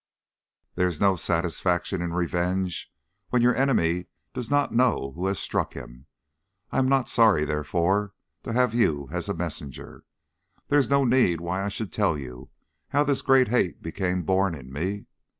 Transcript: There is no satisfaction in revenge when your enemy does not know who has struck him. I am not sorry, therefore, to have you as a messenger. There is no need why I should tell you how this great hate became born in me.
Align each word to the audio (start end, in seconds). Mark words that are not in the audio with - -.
There 0.73 0.87
is 0.87 0.99
no 0.99 1.15
satisfaction 1.15 2.01
in 2.01 2.11
revenge 2.11 2.91
when 3.29 3.43
your 3.43 3.55
enemy 3.55 4.07
does 4.33 4.49
not 4.49 4.73
know 4.73 5.11
who 5.15 5.27
has 5.27 5.37
struck 5.37 5.73
him. 5.75 6.07
I 6.71 6.79
am 6.79 6.89
not 6.89 7.07
sorry, 7.07 7.45
therefore, 7.45 8.15
to 8.41 8.51
have 8.51 8.73
you 8.73 9.09
as 9.11 9.29
a 9.29 9.35
messenger. 9.35 10.03
There 10.69 10.79
is 10.79 10.89
no 10.89 11.05
need 11.05 11.39
why 11.39 11.63
I 11.63 11.69
should 11.69 11.91
tell 11.93 12.17
you 12.17 12.49
how 12.89 13.03
this 13.03 13.21
great 13.21 13.49
hate 13.49 13.83
became 13.83 14.23
born 14.23 14.55
in 14.55 14.73
me. 14.73 15.05